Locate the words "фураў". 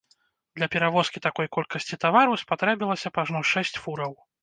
3.87-4.23